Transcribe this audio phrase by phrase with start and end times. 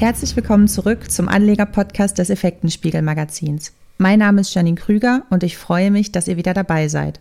[0.00, 3.72] Herzlich willkommen zurück zum Anleger-Podcast des Effektenspiegel-Magazins.
[3.98, 7.20] Mein Name ist Janine Krüger und ich freue mich, dass ihr wieder dabei seid.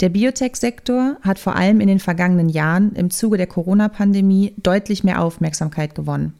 [0.00, 5.22] Der Biotech-Sektor hat vor allem in den vergangenen Jahren im Zuge der Corona-Pandemie deutlich mehr
[5.22, 6.34] Aufmerksamkeit gewonnen.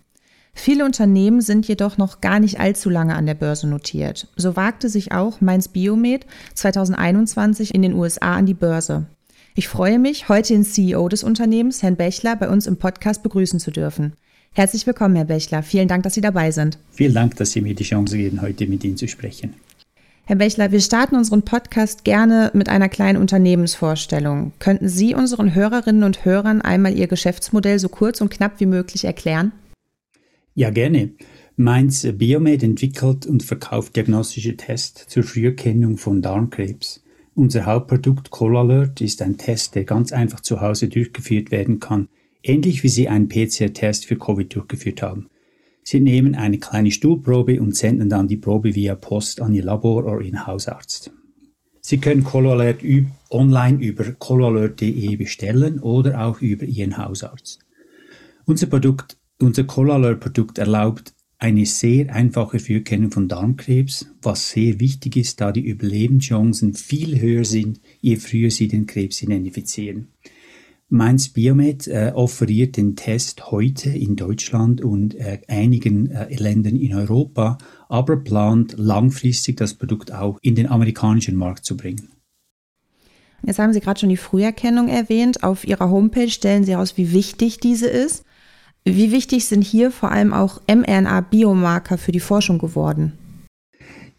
[0.53, 4.27] Viele Unternehmen sind jedoch noch gar nicht allzu lange an der Börse notiert.
[4.35, 9.07] So wagte sich auch Mainz Biomed 2021 in den USA an die Börse.
[9.55, 13.61] Ich freue mich, heute den CEO des Unternehmens, Herrn Bechler, bei uns im Podcast begrüßen
[13.61, 14.15] zu dürfen.
[14.55, 15.63] Herzlich willkommen, Herr Bechler.
[15.63, 16.79] Vielen Dank, dass Sie dabei sind.
[16.91, 19.55] Vielen Dank, dass Sie mir die Chance geben, heute mit Ihnen zu sprechen.
[20.27, 24.53] Herr Bechler, wir starten unseren Podcast gerne mit einer kleinen Unternehmensvorstellung.
[24.59, 29.07] Könnten Sie unseren Hörerinnen und Hörern einmal Ihr Geschäftsmodell so kurz und knapp wie möglich
[29.07, 29.53] erklären?
[30.55, 31.13] Ja, gerne.
[31.57, 37.03] Mainz Biomed entwickelt und verkauft diagnostische Tests zur Früherkennung von Darmkrebs.
[37.35, 42.09] Unser Hauptproduct CallAlert ist ein Test, der ganz einfach zu Hause durchgeführt werden kann–
[42.43, 45.29] ähnlich wie Sie einen PCR-Test für Covid durchgeführt haben.
[45.83, 50.05] Sie nehmen eine kleine Stuhlprobe und senden dann die Probe via Post an Ihr Labor
[50.05, 51.13] oder Ihren Hausarzt.
[51.81, 52.83] Sie können ColoAlert
[53.31, 57.59] online über coloalert.de bestellen oder auch über Ihren Hausarzt.
[58.45, 65.41] Unser Produkt, unser ColoAlert-Produkt erlaubt eine sehr einfache Früherkennung von Darmkrebs, was sehr wichtig ist,
[65.41, 70.13] da die Überlebenschancen viel höher sind, je früher Sie den Krebs identifizieren.
[70.93, 76.95] Mainz Biomed äh, offeriert den Test heute in Deutschland und äh, einigen äh, Ländern in
[76.95, 77.57] Europa,
[77.89, 82.11] aber plant langfristig das Produkt auch in den amerikanischen Markt zu bringen.
[83.43, 85.43] Jetzt haben Sie gerade schon die Früherkennung erwähnt.
[85.43, 88.25] Auf Ihrer Homepage stellen Sie heraus, wie wichtig diese ist.
[88.85, 93.15] Wie wichtig sind hier vor allem auch mRNA-Biomarker für die Forschung geworden?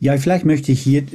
[0.03, 1.05] Ja, vielleicht möchte ich hier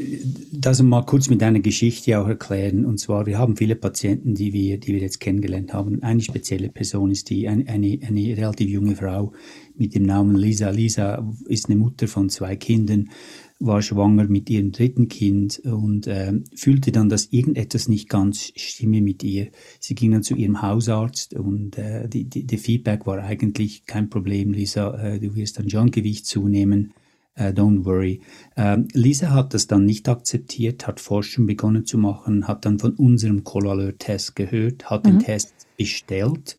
[0.51, 2.87] das mal kurz mit einer Geschichte auch erklären.
[2.87, 6.03] Und zwar, wir haben viele Patienten, die wir, die wir jetzt kennengelernt haben.
[6.03, 9.35] Eine spezielle Person ist die, eine, eine, eine relativ junge Frau
[9.77, 10.71] mit dem Namen Lisa.
[10.71, 13.11] Lisa ist eine Mutter von zwei Kindern,
[13.59, 19.03] war schwanger mit ihrem dritten Kind und äh, fühlte dann, dass irgendetwas nicht ganz stimme
[19.03, 19.49] mit ihr.
[19.81, 24.09] Sie ging dann zu ihrem Hausarzt und äh, die, die, der Feedback war eigentlich kein
[24.09, 26.95] Problem, Lisa, äh, du wirst dann schon Gewicht zunehmen
[27.39, 28.21] Uh, don't worry.
[28.57, 32.95] Uh, Lisa hat das dann nicht akzeptiert, hat Forschung begonnen zu machen, hat dann von
[32.95, 35.11] unserem Colaleur-Test gehört, hat mhm.
[35.11, 36.59] den Test bestellt.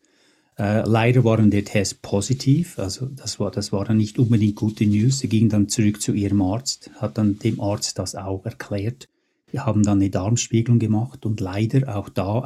[0.58, 4.86] Uh, leider waren der Test positiv, also das war, das war dann nicht unbedingt gute
[4.86, 5.18] News.
[5.18, 9.08] Sie ging dann zurück zu ihrem Arzt, hat dann dem Arzt das auch erklärt.
[9.50, 12.42] Wir haben dann eine Darmspiegelung gemacht und leider auch da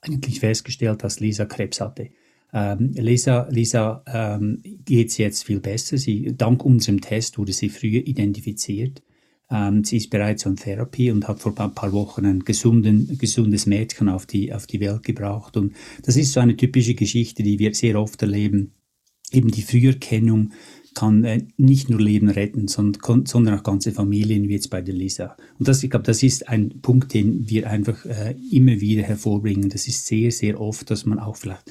[0.00, 2.10] eigentlich festgestellt, dass Lisa Krebs hatte.
[2.54, 5.98] Ähm, Lisa, Lisa ähm, geht es jetzt viel besser.
[5.98, 9.02] Sie, dank unserem Test wurde sie früher identifiziert.
[9.50, 13.66] Ähm, sie ist bereits an Therapie und hat vor ein paar Wochen ein gesunden, gesundes
[13.66, 15.56] Mädchen auf die, auf die Welt gebracht.
[15.56, 18.72] Und das ist so eine typische Geschichte, die wir sehr oft erleben.
[19.32, 20.52] Eben die Früherkennung
[20.94, 24.94] kann äh, nicht nur Leben retten, sondern, sondern auch ganze Familien, wie jetzt bei der
[24.94, 25.36] Lisa.
[25.58, 29.70] Und das, ich glaube, das ist ein Punkt, den wir einfach äh, immer wieder hervorbringen.
[29.70, 31.64] Das ist sehr, sehr oft, dass man auch vielleicht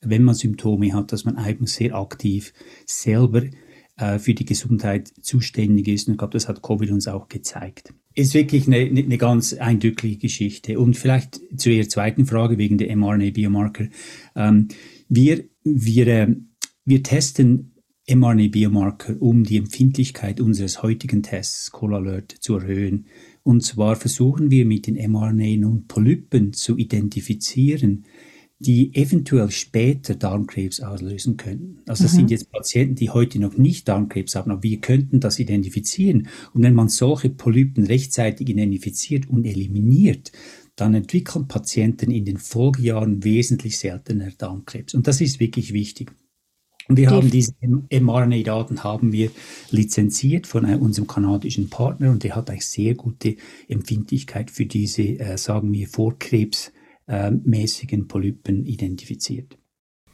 [0.00, 2.52] wenn man Symptome hat, dass man eigentlich sehr aktiv
[2.86, 3.42] selber
[3.96, 6.06] äh, für die Gesundheit zuständig ist.
[6.06, 7.94] Und ich glaube, das hat Covid uns auch gezeigt.
[8.14, 10.78] Ist wirklich eine, eine ganz eindrückliche Geschichte.
[10.78, 13.88] Und vielleicht zu Ihrer zweiten Frage wegen der mRNA-Biomarker.
[14.36, 14.68] Ähm,
[15.08, 16.36] wir, wir, äh,
[16.84, 17.72] wir testen
[18.08, 23.06] mRNA-Biomarker, um die Empfindlichkeit unseres heutigen Tests CallAlert zu erhöhen.
[23.42, 28.04] Und zwar versuchen wir mit den mRNA nun Polypen zu identifizieren,
[28.60, 31.78] die eventuell später Darmkrebs auslösen könnten.
[31.86, 32.16] Also das mhm.
[32.16, 36.28] sind jetzt Patienten, die heute noch nicht Darmkrebs haben, aber wir könnten das identifizieren.
[36.54, 40.32] Und wenn man solche Polypen rechtzeitig identifiziert und eliminiert,
[40.74, 44.94] dann entwickeln Patienten in den Folgejahren wesentlich seltener Darmkrebs.
[44.94, 46.12] Und das ist wirklich wichtig.
[46.88, 49.30] Und wir haben diese mRNA-Daten haben wir
[49.70, 53.36] lizenziert von unserem kanadischen Partner und der hat eigentlich sehr gute
[53.68, 56.72] Empfindlichkeit für diese, äh, sagen wir, Vorkrebs
[57.08, 59.58] äh, mäßigen Polypen identifiziert.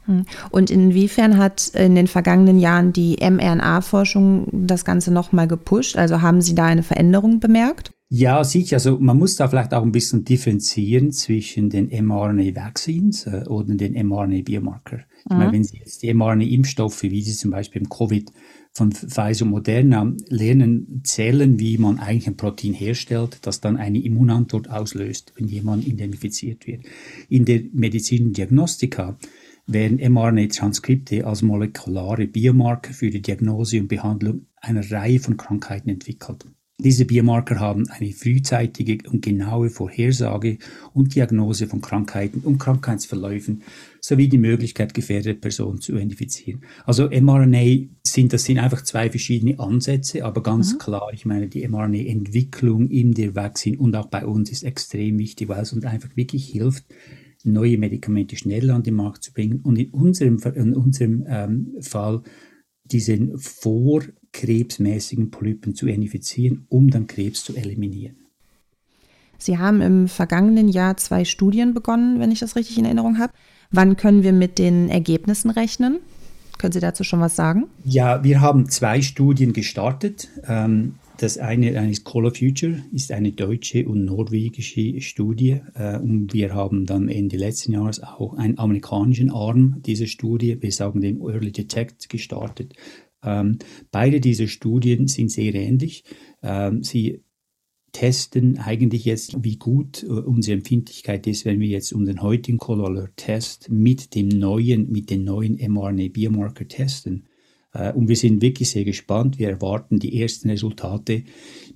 [0.06, 0.24] Hm.
[0.50, 5.96] Und inwiefern hat in den vergangenen Jahren die mRNA-Forschung das Ganze nochmal gepusht?
[5.96, 7.90] Also haben Sie da eine Veränderung bemerkt?
[8.10, 8.76] Ja, sicher.
[8.76, 13.94] Also man muss da vielleicht auch ein bisschen differenzieren zwischen den mRNA-Vaccines äh, oder den
[14.06, 15.00] mRNA-Biomarker.
[15.24, 15.38] Ich mhm.
[15.38, 18.30] meine, wenn Sie jetzt die mRNA-Impfstoffe, wie Sie zum Beispiel im Covid
[18.74, 24.68] von Pfizer Moderna lernen, zählen, wie man eigentlich ein Protein herstellt, das dann eine Immunantwort
[24.68, 26.84] auslöst, wenn jemand identifiziert wird.
[27.28, 29.16] In der Medizin und Diagnostika
[29.66, 36.44] werden mRNA-Transkripte als molekulare Biomarker für die Diagnose und Behandlung einer Reihe von Krankheiten entwickelt.
[36.78, 40.58] Diese Biomarker haben eine frühzeitige und genaue Vorhersage
[40.92, 43.62] und Diagnose von Krankheiten und Krankheitsverläufen
[44.00, 46.62] sowie die Möglichkeit, gefährdete Personen zu identifizieren.
[46.84, 50.78] Also mRNA sind, das sind einfach zwei verschiedene Ansätze, aber ganz mhm.
[50.78, 55.48] klar, ich meine, die mRNA-Entwicklung in der Vaccine und auch bei uns ist extrem wichtig,
[55.48, 56.84] weil es uns einfach wirklich hilft,
[57.44, 62.22] neue Medikamente schneller an den Markt zu bringen und in unserem, in unserem ähm, Fall
[62.84, 68.16] diesen vorkrebsmäßigen Polypen zu identifizieren, um dann Krebs zu eliminieren.
[69.38, 73.32] Sie haben im vergangenen Jahr zwei Studien begonnen, wenn ich das richtig in Erinnerung habe.
[73.70, 75.98] Wann können wir mit den Ergebnissen rechnen?
[76.58, 77.66] Können Sie dazu schon was sagen?
[77.84, 80.28] Ja, wir haben zwei Studien gestartet.
[80.46, 85.60] Ähm, das eine, ist Call of Future, ist eine deutsche und norwegische Studie.
[85.74, 90.72] Äh, und wir haben dann Ende letzten Jahres auch einen amerikanischen Arm dieser Studie, wir
[90.72, 92.74] sagen den Early Detect, gestartet.
[93.22, 93.58] Ähm,
[93.90, 96.04] beide diese Studien sind sehr ähnlich.
[96.42, 97.22] Ähm, sie
[97.94, 103.70] testen eigentlich jetzt, wie gut äh, unsere Empfindlichkeit ist, wenn wir jetzt unseren heutigen Color-Test
[103.70, 107.24] mit dem neuen, mit den neuen mRNA-Biomarker testen.
[107.72, 109.38] Äh, und wir sind wirklich sehr gespannt.
[109.38, 111.22] Wir erwarten die ersten Resultate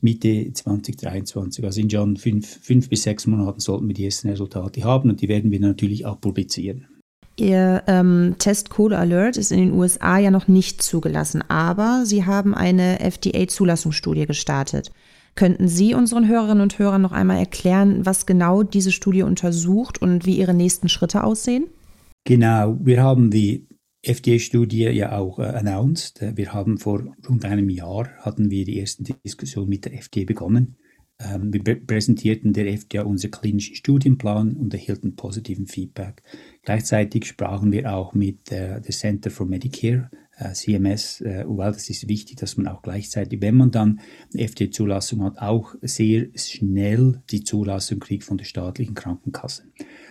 [0.01, 1.65] Mitte 2023.
[1.65, 5.23] Also in schon fünf, fünf bis sechs Monaten sollten wir die ersten Resultate haben und
[5.23, 6.89] die werden wir natürlich auch publizieren.
[7.37, 12.25] Ihr ähm, Test Code Alert ist in den USA ja noch nicht zugelassen, aber Sie
[12.25, 14.91] haben eine FDA-Zulassungsstudie gestartet.
[15.39, 20.27] Könnten Sie unseren Hörerinnen und Hörern noch einmal erklären, was genau diese Studie untersucht und
[20.27, 21.69] wie Ihre nächsten Schritte aussehen?
[22.25, 23.69] Genau, wir haben die
[24.03, 26.21] FDA-Studie ja auch äh, announced.
[26.35, 30.77] Wir haben vor rund einem Jahr hatten wir die ersten Diskussionen mit der FDA begonnen.
[31.21, 36.25] Ähm, wir präsentierten der FDA unseren klinischen Studienplan und erhielten positiven Feedback.
[36.63, 40.19] Gleichzeitig sprachen wir auch mit äh, der Center for Medicare äh,
[40.53, 44.01] CMS, äh, weil das ist wichtig, dass man auch gleichzeitig, wenn man dann
[44.35, 49.65] FDA-Zulassung hat, auch sehr schnell die Zulassung kriegt von der staatlichen Krankenkasse.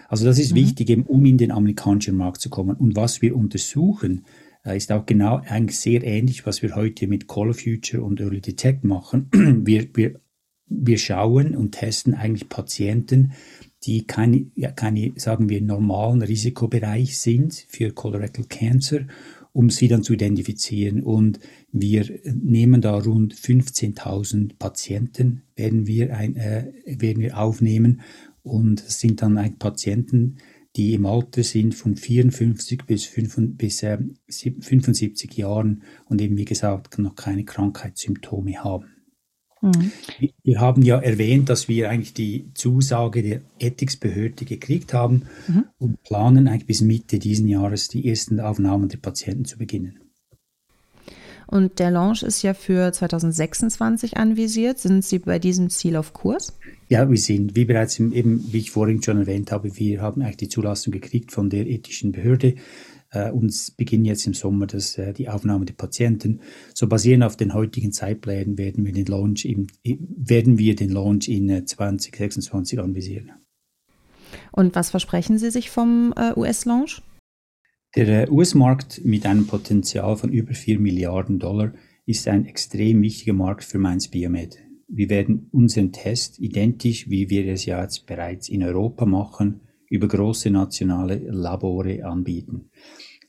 [0.07, 0.57] Also das ist mhm.
[0.57, 2.75] wichtig, eben, um in den amerikanischen Markt zu kommen.
[2.75, 4.25] Und was wir untersuchen,
[4.65, 8.19] äh, ist auch genau eigentlich sehr ähnlich, was wir heute mit Call of Future und
[8.19, 9.29] Early Detect machen.
[9.65, 10.19] Wir, wir,
[10.69, 13.31] wir schauen und testen eigentlich Patienten,
[13.83, 19.01] die keine, ja, keine, sagen wir, normalen Risikobereich sind für Colorectal Cancer
[19.57, 21.01] um sie dann zu identifizieren.
[21.01, 21.39] Und
[21.71, 28.01] wir nehmen da rund 15.000 Patienten, werden wir, ein, äh, werden wir aufnehmen.
[28.43, 30.37] Und es sind dann eigentlich Patienten,
[30.75, 33.97] die im Alter sind von 54 bis, 5, bis äh,
[34.29, 38.96] 75 Jahren und eben, wie gesagt, noch keine Krankheitssymptome haben.
[39.61, 39.91] Mhm.
[40.43, 45.65] Wir haben ja erwähnt, dass wir eigentlich die Zusage der Ethicsbehörde gekriegt haben mhm.
[45.77, 49.99] und planen eigentlich bis Mitte diesen Jahres die ersten Aufnahmen der Patienten zu beginnen.
[51.47, 54.79] Und der Launch ist ja für 2026 anvisiert.
[54.79, 56.57] Sind Sie bei diesem Ziel auf Kurs?
[56.89, 60.37] Ja, wir sind, wie bereits eben, wie ich vorhin schon erwähnt habe, wir haben eigentlich
[60.37, 62.55] die Zulassung gekriegt von der ethischen Behörde.
[63.11, 66.41] Äh, uns beginnen jetzt im Sommer das, äh, die Aufnahme der Patienten.
[66.73, 71.29] So basierend auf den heutigen Zeitplänen werden wir den Launch, im, werden wir den Launch
[71.29, 73.31] in 2026 äh, anvisieren.
[74.51, 77.01] Und was versprechen Sie sich vom äh, US-Launch?
[77.95, 81.73] Der US-Markt mit einem Potenzial von über 4 Milliarden Dollar
[82.05, 84.57] ist ein extrem wichtiger Markt für Mainz Biomed.
[84.89, 90.07] Wir werden unseren Test identisch, wie wir es ja jetzt bereits in Europa machen, über
[90.07, 92.69] große nationale Labore anbieten.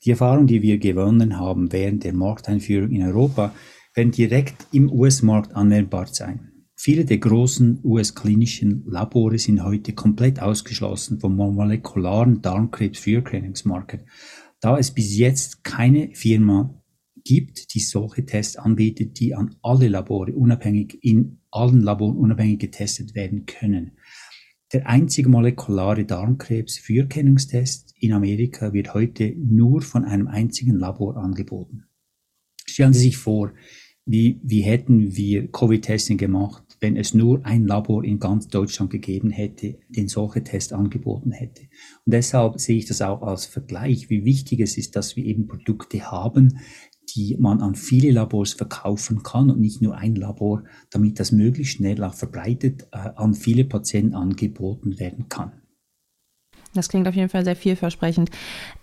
[0.05, 3.53] Die Erfahrung, die wir gewonnen haben während der Markteinführung in Europa,
[3.93, 6.51] werden direkt im US-Markt anwendbar sein.
[6.75, 14.05] Viele der großen US-klinischen Labore sind heute komplett ausgeschlossen vom molekularen Darmkrebs-Früherkennungsmarkt,
[14.61, 16.81] da es bis jetzt keine Firma
[17.25, 23.15] gibt, die solche Tests anbietet, die an alle Labore unabhängig in allen Laboren unabhängig getestet
[23.15, 23.97] werden können.
[24.71, 31.85] Der einzige molekulare Darmkrebs-Früherkennungstest in Amerika wird heute nur von einem einzigen Labor angeboten.
[32.67, 33.51] Stellen Sie sich vor,
[34.05, 39.31] wie, wie hätten wir Covid-Testing gemacht, wenn es nur ein Labor in ganz Deutschland gegeben
[39.31, 41.63] hätte, den solche Tests angeboten hätte.
[42.05, 45.47] Und deshalb sehe ich das auch als Vergleich, wie wichtig es ist, dass wir eben
[45.47, 46.59] Produkte haben,
[47.15, 51.77] die man an viele Labors verkaufen kann und nicht nur ein Labor, damit das möglichst
[51.77, 55.51] schnell auch verbreitet äh, an viele Patienten angeboten werden kann.
[56.75, 58.29] Das klingt auf jeden Fall sehr vielversprechend.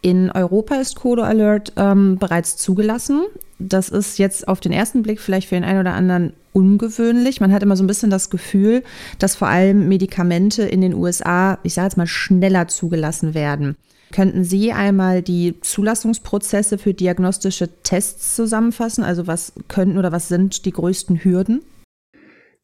[0.03, 3.23] In Europa ist Codo Alert ähm, bereits zugelassen.
[3.59, 7.41] Das ist jetzt auf den ersten Blick vielleicht für den einen oder anderen ungewöhnlich.
[7.41, 8.83] Man hat immer so ein bisschen das Gefühl,
[9.19, 13.77] dass vor allem Medikamente in den USA, ich sage jetzt mal, schneller zugelassen werden.
[14.13, 19.05] Könnten Sie einmal die Zulassungsprozesse für diagnostische Tests zusammenfassen?
[19.05, 21.63] Also was könnten oder was sind die größten Hürden?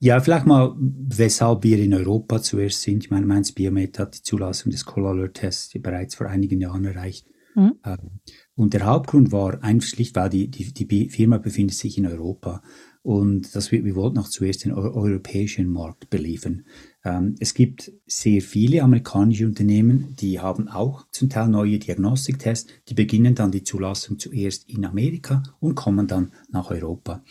[0.04, 3.04] Ja, vielleicht mal, weshalb wir in Europa zuerst sind.
[3.04, 7.28] Ich meine, Mainz Biomet hat die Zulassung des Call-Alert-Tests bereits vor einigen Jahren erreicht.
[7.54, 7.74] Mhm.
[8.56, 12.62] Und der Hauptgrund war einfach schlicht, weil die, die, die Firma befindet sich in Europa
[13.02, 16.64] und dass wir, wir wollten auch zuerst den europäischen Markt beliefern.
[17.04, 22.94] Ähm, es gibt sehr viele amerikanische Unternehmen, die haben auch zum Teil neue Diagnostiktests, die
[22.94, 27.22] beginnen dann die Zulassung zuerst in Amerika und kommen dann nach Europa.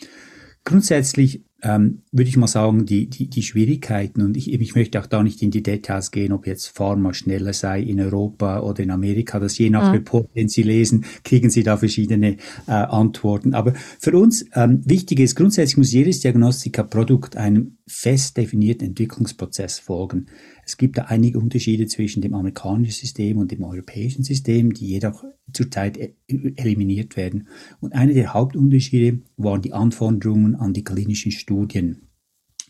[0.64, 5.06] Grundsätzlich ähm, würde ich mal sagen, die, die, die Schwierigkeiten, und ich, ich möchte auch
[5.06, 8.90] da nicht in die Details gehen, ob jetzt Pharma schneller sei in Europa oder in
[8.90, 9.92] Amerika, das je nach mhm.
[9.92, 13.54] Report, den Sie lesen, kriegen Sie da verschiedene äh, Antworten.
[13.54, 20.26] Aber für uns ähm, wichtig ist, grundsätzlich muss jedes Diagnostika-Produkt einem fest definierten Entwicklungsprozess folgen.
[20.64, 25.24] Es gibt da einige Unterschiede zwischen dem amerikanischen System und dem europäischen System, die jedoch
[25.52, 27.48] zurzeit e-, eliminiert werden.
[27.80, 32.08] Und einer der Hauptunterschiede waren die Anforderungen an die klinischen Studien.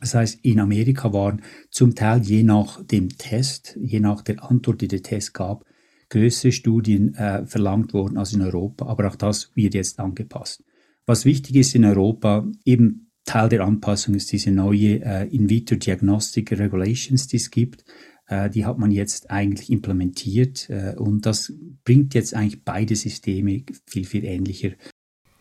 [0.00, 4.80] Das heißt, in Amerika waren zum Teil je nach dem Test, je nach der Antwort,
[4.80, 5.64] die der Test gab,
[6.08, 8.86] größere Studien äh, verlangt worden als in Europa.
[8.86, 10.64] Aber auch das wird jetzt angepasst.
[11.06, 17.28] Was wichtig ist in Europa, eben Teil der Anpassung ist diese neue äh, In-vitro-Diagnostic Regulations,
[17.28, 17.84] die es gibt.
[18.32, 21.52] Äh, die hat man jetzt eigentlich implementiert äh, und das
[21.84, 24.70] bringt jetzt eigentlich beide Systeme viel, viel ähnlicher.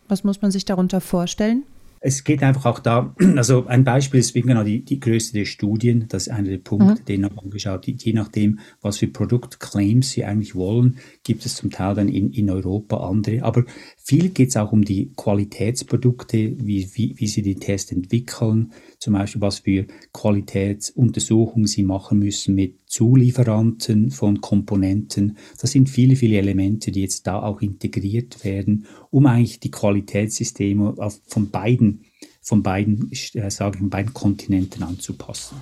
[0.08, 1.64] Was muss man sich darunter vorstellen?
[2.04, 6.06] Es geht einfach auch da, also ein Beispiel ist genau die, die Größe der Studien,
[6.08, 7.04] das ist einer der Punkte, mhm.
[7.06, 7.86] den haben wir angeschaut.
[7.86, 12.50] Je nachdem, was für Produktclaims sie eigentlich wollen, gibt es zum Teil dann in, in
[12.50, 13.42] Europa andere.
[13.42, 13.64] Aber
[13.96, 18.72] viel geht es auch um die Qualitätsprodukte, wie, wie, wie sie die Tests entwickeln,
[19.02, 25.38] zum Beispiel was für Qualitätsuntersuchungen sie machen müssen mit Zulieferanten von Komponenten.
[25.60, 30.94] Das sind viele, viele Elemente, die jetzt da auch integriert werden, um eigentlich die Qualitätssysteme
[30.98, 32.04] auf, von beiden,
[32.42, 35.56] von beiden, äh, sage ich, von beiden Kontinenten anzupassen.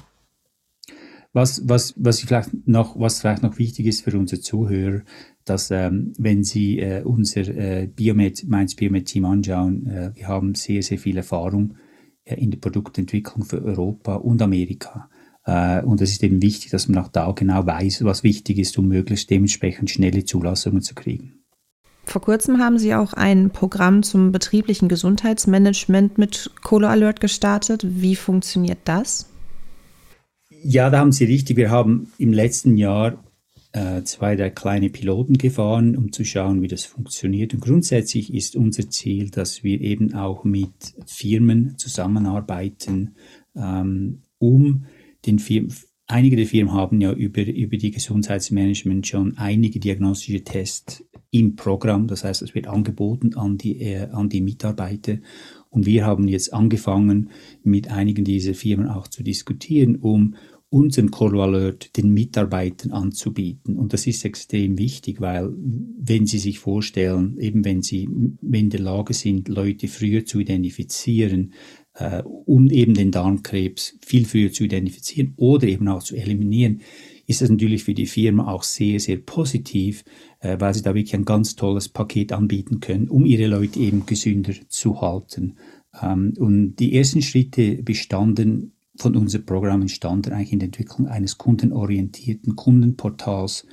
[1.32, 5.00] Was, was, was, vielleicht noch, was vielleicht noch wichtig ist für unsere Zuhörer,
[5.46, 10.54] dass ähm, wenn Sie äh, unser äh, Biomed, Mainz Biomed Team anschauen, äh, wir haben
[10.54, 11.76] sehr, sehr viel Erfahrung
[12.38, 15.08] in der Produktentwicklung für Europa und Amerika.
[15.44, 18.78] Äh, und es ist eben wichtig, dass man auch da genau weiß, was wichtig ist,
[18.78, 21.40] um möglichst dementsprechend schnelle Zulassungen zu kriegen.
[22.04, 27.84] Vor kurzem haben Sie auch ein Programm zum betrieblichen Gesundheitsmanagement mit Colo Alert gestartet.
[27.86, 29.28] Wie funktioniert das?
[30.62, 31.56] Ja, da haben Sie richtig.
[31.56, 33.22] Wir haben im letzten Jahr
[33.72, 37.54] äh, zwei, drei kleine Piloten gefahren, um zu schauen, wie das funktioniert.
[37.54, 43.14] Und grundsätzlich ist unser Ziel, dass wir eben auch mit Firmen zusammenarbeiten,
[43.54, 44.86] ähm, um
[45.26, 45.72] den Firmen,
[46.06, 52.08] einige der Firmen haben ja über, über die Gesundheitsmanagement schon einige diagnostische Tests im Programm.
[52.08, 55.18] Das heißt, es wird angeboten an die, äh, an die Mitarbeiter.
[55.68, 57.30] Und wir haben jetzt angefangen,
[57.62, 60.34] mit einigen dieser Firmen auch zu diskutieren, um
[60.70, 63.76] unseren Alert den Mitarbeitern anzubieten.
[63.76, 68.80] Und das ist extrem wichtig, weil wenn Sie sich vorstellen, eben wenn Sie in der
[68.80, 71.54] Lage sind, Leute früher zu identifizieren,
[71.94, 76.82] äh, um eben den Darmkrebs viel früher zu identifizieren oder eben auch zu eliminieren,
[77.26, 80.04] ist das natürlich für die Firma auch sehr, sehr positiv,
[80.38, 84.06] äh, weil sie da wirklich ein ganz tolles Paket anbieten können, um ihre Leute eben
[84.06, 85.56] gesünder zu halten.
[86.00, 91.38] Ähm, und die ersten Schritte bestanden von unserem Programm entstanden, eigentlich in der Entwicklung eines
[91.38, 93.66] kundenorientierten Kundenportals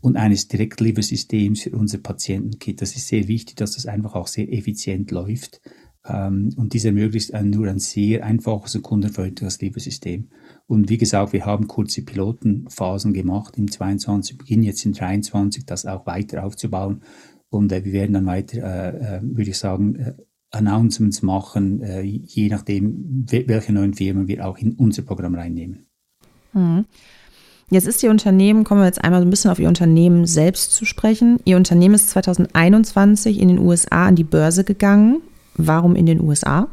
[0.00, 2.80] und eines Direktliefersystems für unser Patientenkit.
[2.80, 5.60] Das ist sehr wichtig, dass das einfach auch sehr effizient läuft.
[6.06, 10.28] Ähm, und dies ermöglicht nur ein sehr einfaches und kundenfreundliches Liefersystem.
[10.66, 15.86] Und wie gesagt, wir haben kurze Pilotenphasen gemacht im 22, beginnen jetzt in 23, das
[15.86, 17.02] auch weiter aufzubauen.
[17.50, 20.16] Und äh, wir werden dann weiter, äh, äh, würde ich sagen,
[20.50, 25.86] Announcements machen, äh, je nachdem, welche neuen Firmen wir auch in unser Programm reinnehmen.
[26.52, 26.86] Mhm.
[27.70, 30.72] Jetzt ist Ihr Unternehmen, kommen wir jetzt einmal so ein bisschen auf Ihr Unternehmen selbst
[30.72, 31.38] zu sprechen.
[31.44, 35.20] Ihr Unternehmen ist 2021 in den USA an die Börse gegangen.
[35.54, 36.68] Warum in den USA?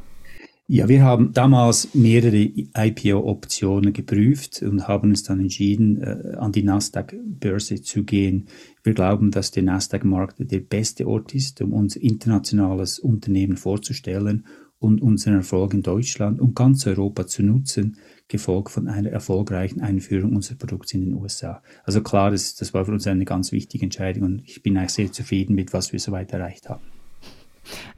[0.67, 6.63] Ja, wir haben damals mehrere IPO-Optionen geprüft und haben uns dann entschieden, äh, an die
[6.63, 8.47] Nasdaq-Börse zu gehen.
[8.85, 14.45] Wir glauben, dass der Nasdaq-Markt der beste Ort ist, um unser internationales Unternehmen vorzustellen
[14.77, 20.35] und unseren Erfolg in Deutschland und ganz Europa zu nutzen, gefolgt von einer erfolgreichen Einführung
[20.35, 21.63] unseres Produkts in den USA.
[21.83, 24.91] Also klar, das, das war für uns eine ganz wichtige Entscheidung und ich bin eigentlich
[24.91, 26.83] sehr zufrieden mit, was wir soweit erreicht haben.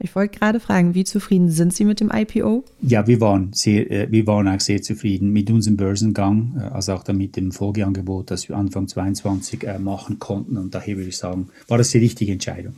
[0.00, 2.64] Ich wollte gerade fragen, wie zufrieden sind Sie mit dem IPO?
[2.82, 6.92] Ja, wir waren sehr, äh, wir waren auch sehr zufrieden mit unserem Börsengang, äh, also
[6.92, 10.56] auch damit dem Folgeangebot, das wir Anfang 22 äh, machen konnten.
[10.56, 12.74] Und daher würde ich sagen, war das die richtige Entscheidung.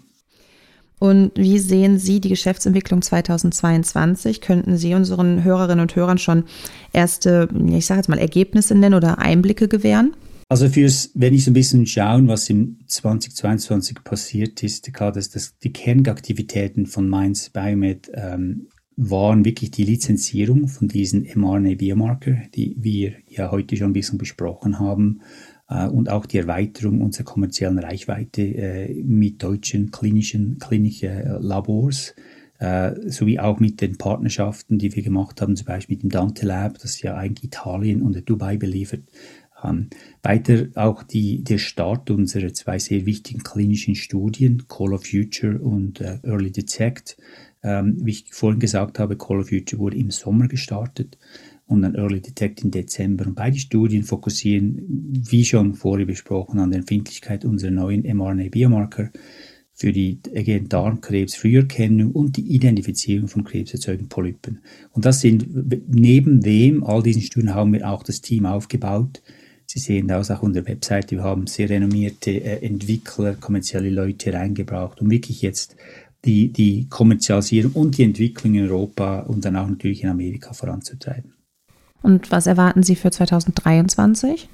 [0.99, 4.41] Und wie sehen Sie die Geschäftsentwicklung 2022?
[4.43, 6.45] Könnten Sie unseren Hörerinnen und Hörern schon
[6.93, 10.15] erste, ich sage jetzt mal, Ergebnisse nennen oder Einblicke gewähren?
[10.51, 15.31] Also fürs, wenn ich so ein bisschen schauen, was im 2022 passiert ist, klar, dass
[15.31, 18.67] das, die Kernaktivitäten von Mainz Biomed ähm,
[18.97, 24.81] waren wirklich die Lizenzierung von diesen mRNA-Biomarker, die wir ja heute schon ein bisschen besprochen
[24.81, 25.21] haben,
[25.69, 32.17] äh, und auch die Erweiterung unserer kommerziellen Reichweite äh, mit deutschen klinischen klinischen Labors,
[32.59, 36.45] äh, sowie auch mit den Partnerschaften, die wir gemacht haben, zum Beispiel mit dem Dante
[36.45, 39.01] Lab, das ja eigentlich Italien und Dubai beliefert,
[39.65, 39.89] ähm,
[40.23, 46.01] weiter auch die, der Start unserer zwei sehr wichtigen klinischen Studien, Call of Future und
[46.01, 47.17] äh, Early Detect.
[47.63, 51.19] Ähm, wie ich vorhin gesagt habe, Call of Future wurde im Sommer gestartet
[51.67, 53.27] und dann Early Detect im Dezember.
[53.27, 54.83] Und beide Studien fokussieren,
[55.29, 59.11] wie schon vorher besprochen, an der Empfindlichkeit unserer neuen mRNA-Biomarker
[59.81, 64.61] für die again, Darmkrebs-Früherkennung und die Identifizierung von krebserzeugenden Polypen.
[64.93, 65.49] Und das sind,
[65.89, 69.23] neben dem, all diesen Studien haben wir auch das Team aufgebaut,
[69.73, 71.15] Sie sehen das auch auf unserer Webseite.
[71.15, 75.77] Wir haben sehr renommierte äh, Entwickler, kommerzielle Leute reingebracht, um wirklich jetzt
[76.25, 81.35] die, die Kommerzialisierung und die Entwicklung in Europa und dann auch natürlich in Amerika voranzutreiben.
[82.03, 84.49] Und was erwarten Sie für 2023?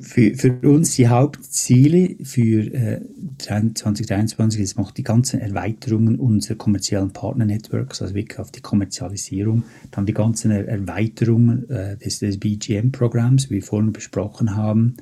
[0.00, 3.00] Für, für uns die Hauptziele für äh,
[3.38, 10.06] 2023 ist noch die ganzen Erweiterungen unserer kommerziellen Partner-Networks, also wirklich auf die Kommerzialisierung, dann
[10.06, 14.96] die ganzen Erweiterungen äh, des, des BGM-Programms, wie wir vorhin besprochen haben,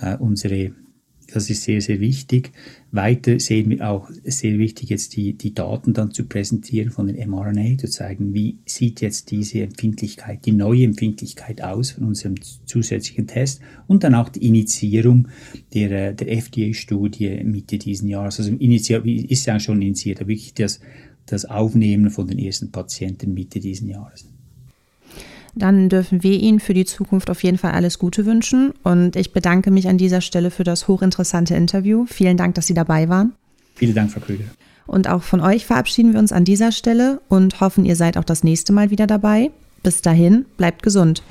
[0.00, 0.72] äh, unsere
[1.32, 2.52] das ist sehr, sehr wichtig.
[2.92, 7.28] Weiter sehen wir auch sehr wichtig, jetzt die, die Daten dann zu präsentieren von den
[7.28, 12.34] mRNA, zu zeigen, wie sieht jetzt diese Empfindlichkeit, die neue Empfindlichkeit aus von unserem
[12.64, 15.28] zusätzlichen Test und dann auch die Initiierung
[15.74, 18.38] der, der FDA-Studie Mitte diesen Jahres.
[18.38, 20.80] Also initiiert, ist ja schon initiiert, aber wirklich das,
[21.26, 24.26] das Aufnehmen von den ersten Patienten Mitte diesen Jahres
[25.54, 28.72] dann dürfen wir Ihnen für die Zukunft auf jeden Fall alles Gute wünschen.
[28.82, 32.06] Und ich bedanke mich an dieser Stelle für das hochinteressante Interview.
[32.06, 33.32] Vielen Dank, dass Sie dabei waren.
[33.74, 34.44] Vielen Dank, Frau Krüger.
[34.86, 38.24] Und auch von euch verabschieden wir uns an dieser Stelle und hoffen, ihr seid auch
[38.24, 39.50] das nächste Mal wieder dabei.
[39.82, 41.22] Bis dahin, bleibt gesund.